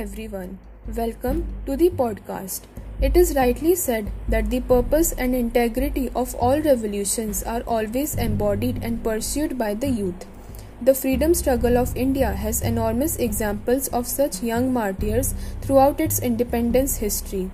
Everyone. 0.00 0.58
Welcome 0.96 1.40
to 1.66 1.76
the 1.76 1.90
podcast. 1.90 2.62
It 3.02 3.18
is 3.18 3.34
rightly 3.36 3.74
said 3.74 4.10
that 4.28 4.48
the 4.48 4.60
purpose 4.60 5.12
and 5.12 5.34
integrity 5.34 6.08
of 6.16 6.34
all 6.36 6.58
revolutions 6.58 7.42
are 7.42 7.60
always 7.66 8.14
embodied 8.14 8.82
and 8.82 9.04
pursued 9.04 9.58
by 9.58 9.74
the 9.74 9.90
youth. 9.90 10.24
The 10.80 10.94
freedom 10.94 11.34
struggle 11.34 11.76
of 11.76 11.94
India 11.94 12.32
has 12.32 12.62
enormous 12.62 13.16
examples 13.16 13.88
of 13.88 14.06
such 14.06 14.42
young 14.42 14.72
martyrs 14.72 15.34
throughout 15.60 16.00
its 16.00 16.18
independence 16.18 16.96
history. 16.96 17.50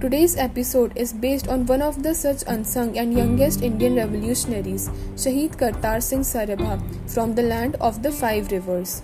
Today's 0.00 0.36
episode 0.36 0.96
is 0.96 1.12
based 1.12 1.46
on 1.46 1.64
one 1.66 1.80
of 1.80 2.02
the 2.02 2.12
such 2.12 2.42
unsung 2.48 2.98
and 2.98 3.14
youngest 3.14 3.62
Indian 3.62 3.94
revolutionaries, 3.94 4.88
Shahid 5.14 5.56
Kartar 5.62 6.02
Singh 6.02 6.26
Sarabha, 6.32 6.82
from 7.08 7.36
the 7.36 7.50
land 7.54 7.76
of 7.76 8.02
the 8.02 8.10
five 8.10 8.50
rivers. 8.50 9.02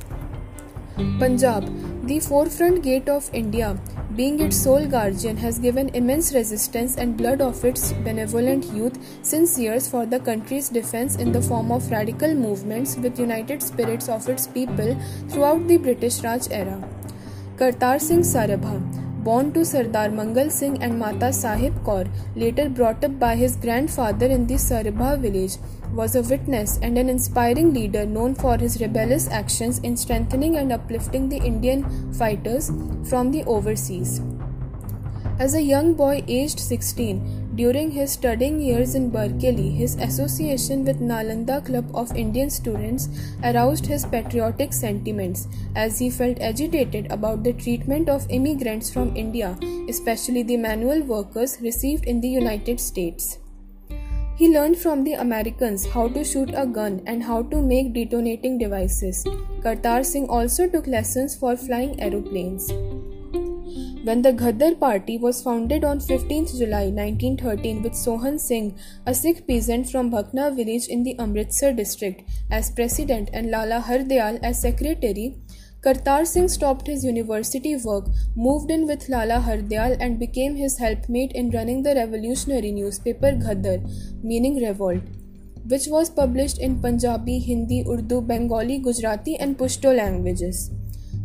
Punjab, 0.96 1.64
the 2.06 2.20
forefront 2.20 2.83
gate 2.84 3.09
of 3.09 3.28
India, 3.33 3.77
being 4.15 4.38
its 4.41 4.56
sole 4.56 4.87
guardian, 4.87 5.37
has 5.37 5.59
given 5.59 5.88
immense 5.88 6.32
resistance 6.32 6.96
and 6.96 7.16
blood 7.16 7.41
of 7.41 7.65
its 7.65 7.92
benevolent 8.05 8.65
youth 8.73 8.96
since 9.23 9.59
years 9.59 9.88
for 9.88 10.06
the 10.06 10.20
country's 10.20 10.69
defense 10.69 11.16
in 11.16 11.32
the 11.32 11.42
form 11.42 11.73
of 11.73 11.91
radical 11.91 12.32
movements 12.34 12.96
with 12.96 13.19
united 13.19 13.60
spirits 13.60 14.09
of 14.09 14.29
its 14.29 14.46
people 14.46 14.96
throughout 15.29 15.66
the 15.66 15.79
British 15.79 16.20
Raj 16.23 16.48
era. 16.51 16.79
Kartar 17.57 17.98
Singh 18.01 18.20
Sarabha 18.20 19.05
born 19.27 19.52
to 19.55 19.65
Sardar 19.65 20.09
Mangal 20.10 20.51
Singh 20.51 20.80
and 20.80 20.99
Mata 21.01 21.32
Sahib 21.32 21.79
Kaur, 21.87 22.09
later 22.37 22.69
brought 22.69 23.02
up 23.02 23.19
by 23.19 23.35
his 23.35 23.57
grandfather 23.57 24.27
in 24.27 24.46
the 24.46 24.55
Sarabha 24.55 25.19
village, 25.19 25.57
was 25.93 26.15
a 26.15 26.23
witness 26.23 26.79
and 26.80 26.96
an 26.96 27.09
inspiring 27.09 27.74
leader 27.74 28.07
known 28.07 28.37
for 28.37 28.57
his 28.57 28.80
rebellious 28.80 29.29
actions 29.29 29.80
in 29.80 29.97
strengthening 29.97 30.57
and 30.59 30.73
uplifting 30.73 31.29
the 31.29 31.38
Indian 31.38 31.82
fighters 32.13 32.71
from 33.10 33.32
the 33.32 33.43
overseas. 33.45 34.21
As 35.41 35.54
a 35.54 35.60
young 35.60 35.95
boy 35.95 36.24
aged 36.29 36.60
16, 36.60 37.45
during 37.57 37.90
his 37.90 38.12
studying 38.12 38.60
years 38.60 38.95
in 38.95 39.09
Berkeley, 39.10 39.71
his 39.71 39.96
association 39.96 40.85
with 40.85 41.01
Nalanda 41.01 41.65
Club 41.65 41.90
of 41.95 42.15
Indian 42.15 42.51
Students 42.51 43.09
aroused 43.43 43.87
his 43.87 44.04
patriotic 44.04 44.74
sentiments 44.74 45.48
as 45.74 45.98
he 45.98 46.10
felt 46.10 46.38
agitated 46.40 47.10
about 47.10 47.43
the 47.43 47.54
treatment 47.54 48.10
of 48.10 48.30
immigrants 48.30 48.93
from 48.93 49.16
India, 49.16 49.57
especially 49.88 50.43
the 50.43 50.59
manual 50.59 51.02
workers 51.02 51.57
received 51.63 52.04
in 52.04 52.21
the 52.21 52.29
United 52.29 52.79
States. 52.79 53.38
He 54.37 54.52
learned 54.52 54.76
from 54.76 55.02
the 55.02 55.15
Americans 55.15 55.87
how 55.87 56.09
to 56.09 56.23
shoot 56.23 56.51
a 56.54 56.66
gun 56.66 57.02
and 57.07 57.23
how 57.23 57.43
to 57.45 57.63
make 57.63 57.95
detonating 57.95 58.59
devices. 58.59 59.24
Kartar 59.63 60.04
Singh 60.04 60.29
also 60.29 60.68
took 60.68 60.87
lessons 60.87 61.35
for 61.35 61.57
flying 61.57 61.98
aeroplanes. 62.02 62.70
When 64.06 64.22
the 64.22 64.32
Ghadar 64.32 64.78
party 64.78 65.19
was 65.19 65.43
founded 65.43 65.84
on 65.84 65.99
15th 65.99 66.56
July 66.56 66.91
1913 66.97 67.82
with 67.82 67.94
Sohan 67.94 68.38
Singh, 68.38 68.78
a 69.04 69.12
Sikh 69.12 69.48
peasant 69.48 69.91
from 69.91 70.12
Bhakna 70.12 70.54
village 70.54 70.87
in 70.87 71.03
the 71.03 71.19
Amritsar 71.19 71.72
district, 71.72 72.22
as 72.48 72.71
president 72.71 73.31
and 73.32 73.50
Lala 73.50 73.81
Hardayal 73.81 74.38
as 74.44 74.62
secretary, 74.62 75.34
Kartar 75.81 76.25
Singh 76.25 76.47
stopped 76.47 76.87
his 76.87 77.04
university 77.04 77.75
work, 77.84 78.06
moved 78.37 78.71
in 78.71 78.87
with 78.87 79.09
Lala 79.09 79.41
Hardayal, 79.48 79.97
and 79.98 80.20
became 80.20 80.54
his 80.54 80.78
helpmate 80.78 81.32
in 81.32 81.50
running 81.50 81.82
the 81.82 81.97
revolutionary 81.97 82.70
newspaper 82.70 83.32
Ghadar, 83.32 83.82
meaning 84.22 84.62
revolt, 84.62 85.03
which 85.64 85.88
was 85.88 86.10
published 86.10 86.59
in 86.59 86.80
Punjabi, 86.80 87.41
Hindi, 87.41 87.84
Urdu, 87.84 88.20
Bengali, 88.20 88.78
Gujarati, 88.78 89.34
and 89.34 89.59
Pashto 89.59 89.97
languages. 89.97 90.70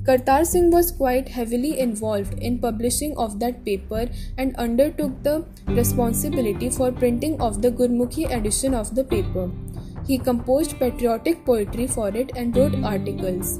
Kartar 0.04 0.44
Singh 0.44 0.72
was 0.72 0.92
quite 0.92 1.30
heavily 1.30 1.80
involved 1.80 2.34
in 2.40 2.58
publishing 2.58 3.16
of 3.18 3.40
that 3.40 3.64
paper 3.64 4.08
and 4.36 4.56
undertook 4.56 5.22
the 5.22 5.46
responsibility 5.68 6.72
for 6.72 6.92
printing 6.92 7.40
of 7.40 7.62
the 7.62 7.70
Gurmukhi 7.72 8.32
edition 8.36 8.74
of 8.74 8.96
the 8.96 9.04
paper. 9.04 9.52
He 10.08 10.18
composed 10.18 10.80
patriotic 10.80 11.46
poetry 11.46 11.86
for 11.86 12.10
it 12.10 12.32
and 12.36 12.58
wrote 12.58 12.84
articles. 12.84 13.60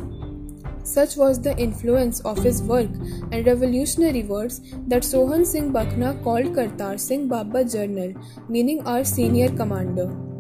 Such 0.84 1.16
was 1.16 1.40
the 1.40 1.56
influence 1.60 2.22
of 2.22 2.42
his 2.42 2.64
work 2.64 2.90
and 3.32 3.46
revolutionary 3.46 4.24
words 4.24 4.62
that 4.88 5.04
Sohan 5.04 5.46
Singh 5.46 5.72
Bhakna 5.72 6.24
called 6.24 6.56
Kartar 6.56 7.00
Singh 7.00 7.28
Baba 7.28 7.64
Jarnail, 7.64 8.20
meaning 8.50 8.82
our 8.88 9.04
senior 9.04 9.50
commander. 9.50 10.31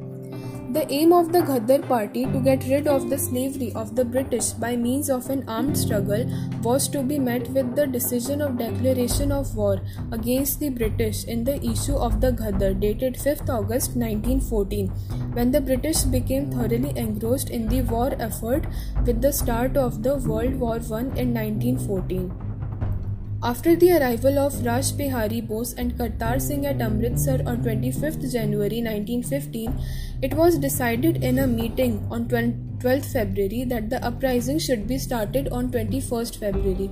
The 0.75 0.89
aim 0.89 1.11
of 1.11 1.33
the 1.33 1.39
Ghadar 1.41 1.85
party 1.85 2.23
to 2.33 2.39
get 2.39 2.63
rid 2.65 2.87
of 2.87 3.09
the 3.09 3.17
slavery 3.17 3.73
of 3.73 3.93
the 3.93 4.05
British 4.05 4.51
by 4.51 4.77
means 4.77 5.09
of 5.09 5.29
an 5.29 5.43
armed 5.45 5.77
struggle 5.77 6.23
was 6.63 6.87
to 6.93 7.03
be 7.03 7.19
met 7.19 7.49
with 7.49 7.75
the 7.75 7.85
decision 7.85 8.41
of 8.41 8.57
declaration 8.57 9.33
of 9.33 9.53
war 9.53 9.81
against 10.13 10.61
the 10.61 10.69
British 10.69 11.25
in 11.25 11.43
the 11.43 11.57
issue 11.71 11.95
of 11.95 12.21
the 12.21 12.31
Ghadar 12.31 12.79
dated 12.79 13.15
5th 13.15 13.49
August 13.49 13.97
1914 13.97 14.87
when 15.39 15.51
the 15.51 15.59
British 15.59 16.03
became 16.03 16.49
thoroughly 16.49 16.93
engrossed 16.95 17.49
in 17.49 17.67
the 17.67 17.81
war 17.81 18.13
effort 18.17 18.65
with 19.05 19.21
the 19.21 19.33
start 19.33 19.75
of 19.75 20.01
the 20.03 20.15
World 20.15 20.55
War 20.55 20.75
I 20.75 21.01
in 21.25 21.33
1914. 21.33 22.50
After 23.43 23.75
the 23.75 23.93
arrival 23.93 24.37
of 24.37 24.63
Rash 24.63 24.91
Behari 24.91 25.41
Bose 25.41 25.73
and 25.73 25.97
Kartar 25.97 26.39
Singh 26.39 26.67
at 26.67 26.79
Amritsar 26.79 27.41
on 27.47 27.63
25th 27.63 28.31
January 28.31 28.83
1915, 28.83 29.73
it 30.21 30.35
was 30.35 30.59
decided 30.59 31.23
in 31.23 31.39
a 31.39 31.47
meeting 31.47 32.05
on 32.11 32.27
12th 32.27 33.11
February 33.11 33.63
that 33.63 33.89
the 33.89 34.03
uprising 34.05 34.59
should 34.59 34.87
be 34.87 34.99
started 34.99 35.49
on 35.49 35.71
21st 35.71 36.37
February. 36.37 36.91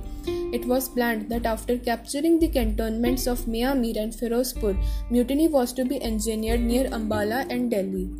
It 0.52 0.64
was 0.64 0.88
planned 0.88 1.28
that 1.28 1.46
after 1.46 1.78
capturing 1.78 2.40
the 2.40 2.48
cantonments 2.48 3.28
of 3.28 3.46
Mia 3.46 3.72
Mir 3.72 3.94
and 3.96 4.12
Firozpur, 4.12 4.76
mutiny 5.08 5.46
was 5.46 5.72
to 5.74 5.84
be 5.84 6.02
engineered 6.02 6.62
near 6.62 6.90
Ambala 6.90 7.46
and 7.48 7.70
Delhi. 7.70 8.10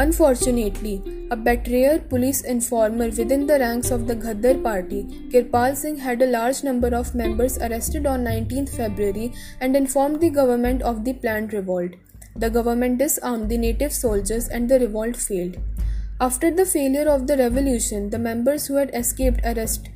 Unfortunately, 0.00 1.02
a 1.30 1.36
betrayer 1.36 1.98
police 1.98 2.40
informer 2.40 3.08
within 3.16 3.46
the 3.46 3.58
ranks 3.58 3.90
of 3.90 4.06
the 4.06 4.14
Ghadar 4.16 4.62
party, 4.62 5.02
Kirpal 5.30 5.76
Singh 5.76 5.98
had 5.98 6.22
a 6.22 6.26
large 6.26 6.64
number 6.64 6.88
of 6.94 7.14
members 7.14 7.58
arrested 7.58 8.06
on 8.06 8.24
19th 8.24 8.70
February 8.70 9.34
and 9.60 9.76
informed 9.76 10.22
the 10.22 10.30
government 10.30 10.80
of 10.80 11.04
the 11.04 11.12
planned 11.12 11.52
revolt. 11.52 11.90
The 12.34 12.48
government 12.48 12.96
disarmed 12.96 13.50
the 13.50 13.58
native 13.58 13.92
soldiers 13.92 14.48
and 14.48 14.70
the 14.70 14.80
revolt 14.80 15.16
failed. 15.16 15.58
After 16.18 16.50
the 16.50 16.64
failure 16.64 17.08
of 17.10 17.26
the 17.26 17.36
revolution, 17.36 18.08
the 18.08 18.18
members 18.18 18.68
who 18.68 18.76
had 18.76 18.94
escaped 18.94 19.40
arrest 19.44 19.90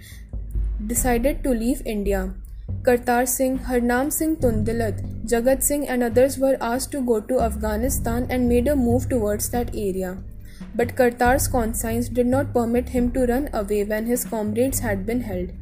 decided 0.86 1.42
to 1.44 1.50
leave 1.50 1.80
India. 1.86 2.34
Kartar 2.84 3.26
Singh, 3.26 3.60
Harnam 3.60 4.12
Singh 4.12 4.36
Tundilat, 4.36 4.98
Jagat 5.26 5.62
Singh, 5.62 5.88
and 5.88 6.02
others 6.02 6.36
were 6.36 6.58
asked 6.60 6.92
to 6.92 7.00
go 7.00 7.18
to 7.18 7.40
Afghanistan 7.40 8.26
and 8.28 8.46
made 8.46 8.68
a 8.68 8.76
move 8.76 9.08
towards 9.08 9.48
that 9.50 9.70
area. 9.74 10.18
But 10.74 10.94
Kartar's 10.94 11.48
conscience 11.48 12.10
did 12.10 12.26
not 12.26 12.52
permit 12.52 12.90
him 12.90 13.10
to 13.12 13.24
run 13.24 13.48
away 13.54 13.84
when 13.84 14.04
his 14.04 14.26
comrades 14.26 14.80
had 14.80 15.06
been 15.06 15.22
held. 15.22 15.52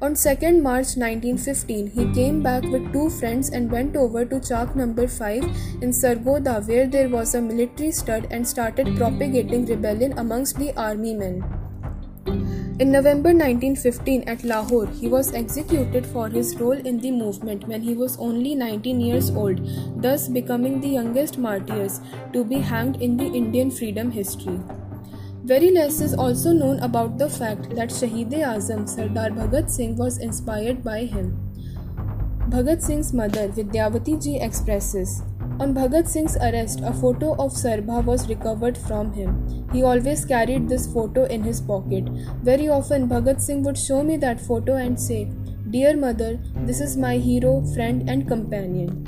On 0.00 0.14
2nd 0.14 0.62
March 0.62 0.94
1915, 0.96 1.88
he 1.88 2.06
came 2.12 2.40
back 2.40 2.62
with 2.62 2.92
two 2.92 3.10
friends 3.10 3.50
and 3.50 3.72
went 3.72 3.96
over 3.96 4.24
to 4.24 4.38
Chak 4.38 4.76
number 4.76 5.08
5 5.08 5.42
in 5.82 5.90
Sargodha 5.90 6.66
where 6.68 6.86
there 6.86 7.08
was 7.08 7.34
a 7.34 7.42
military 7.42 7.90
stud 7.90 8.28
and 8.30 8.46
started 8.46 8.96
propagating 8.96 9.66
rebellion 9.66 10.16
amongst 10.16 10.56
the 10.56 10.72
army 10.76 11.14
men. 11.14 11.59
In 12.26 12.90
November 12.92 13.30
1915 13.30 14.22
at 14.26 14.42
Lahore, 14.44 14.86
he 14.86 15.08
was 15.08 15.34
executed 15.34 16.06
for 16.06 16.28
his 16.28 16.56
role 16.56 16.86
in 16.90 16.98
the 16.98 17.10
movement 17.10 17.66
when 17.68 17.82
he 17.82 17.94
was 17.94 18.18
only 18.18 18.54
19 18.54 19.00
years 19.00 19.30
old, 19.30 19.60
thus 20.00 20.28
becoming 20.28 20.80
the 20.80 20.88
youngest 20.88 21.38
martyrs 21.38 22.00
to 22.32 22.44
be 22.44 22.58
hanged 22.58 23.02
in 23.02 23.16
the 23.16 23.26
Indian 23.26 23.70
freedom 23.70 24.10
history. 24.10 24.58
Very 25.44 25.70
less 25.70 26.00
is 26.00 26.14
also 26.14 26.52
known 26.52 26.78
about 26.80 27.18
the 27.18 27.28
fact 27.28 27.74
that 27.76 27.88
Shahid-e-Azam 27.88 28.88
Sardar 28.88 29.30
Bhagat 29.30 29.70
Singh 29.70 29.96
was 29.96 30.18
inspired 30.18 30.84
by 30.84 31.04
him. 31.04 31.38
Bhagat 32.48 32.82
Singh's 32.82 33.12
mother 33.12 33.48
Vidyavati 33.48 34.22
ji 34.22 34.38
expresses 34.40 35.22
on 35.60 35.74
Bhagat 35.74 36.08
Singh's 36.08 36.36
arrest, 36.38 36.80
a 36.82 36.92
photo 36.92 37.34
of 37.34 37.52
Sarabha 37.52 38.02
was 38.02 38.26
recovered 38.28 38.78
from 38.78 39.12
him. 39.12 39.68
He 39.72 39.82
always 39.82 40.24
carried 40.24 40.68
this 40.70 40.86
photo 40.92 41.24
in 41.24 41.42
his 41.42 41.60
pocket. 41.60 42.08
Very 42.42 42.68
often, 42.68 43.06
Bhagat 43.08 43.42
Singh 43.42 43.62
would 43.64 43.76
show 43.76 44.02
me 44.02 44.16
that 44.16 44.40
photo 44.40 44.76
and 44.76 44.98
say, 44.98 45.30
Dear 45.68 45.96
mother, 45.96 46.38
this 46.64 46.80
is 46.80 46.96
my 46.96 47.18
hero, 47.18 47.62
friend, 47.74 48.08
and 48.08 48.26
companion. 48.26 49.06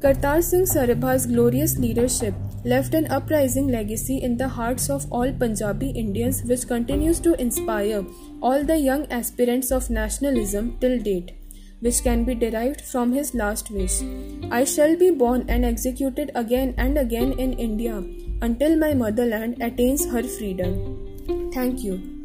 Kartar 0.00 0.42
Singh 0.42 0.64
Sarabha's 0.64 1.26
glorious 1.26 1.76
leadership 1.76 2.34
left 2.64 2.94
an 2.94 3.06
uprising 3.10 3.68
legacy 3.68 4.18
in 4.18 4.36
the 4.38 4.48
hearts 4.48 4.88
of 4.88 5.06
all 5.12 5.32
Punjabi 5.32 5.90
Indians, 5.90 6.42
which 6.44 6.66
continues 6.66 7.20
to 7.20 7.34
inspire 7.34 8.04
all 8.40 8.64
the 8.64 8.78
young 8.78 9.06
aspirants 9.10 9.70
of 9.70 9.90
nationalism 9.90 10.78
till 10.80 10.98
date 10.98 11.37
which 11.80 12.02
can 12.02 12.24
be 12.24 12.34
derived 12.34 12.80
from 12.80 13.12
his 13.12 13.34
last 13.34 13.70
wish. 13.70 14.02
I 14.50 14.64
shall 14.64 14.96
be 14.96 15.10
born 15.10 15.44
and 15.48 15.64
executed 15.64 16.30
again 16.34 16.74
and 16.76 16.98
again 16.98 17.32
in 17.32 17.52
India 17.54 18.02
until 18.42 18.76
my 18.76 18.94
motherland 18.94 19.62
attains 19.62 20.06
her 20.06 20.22
freedom. 20.22 21.50
Thank 21.52 21.84
you. 21.84 22.17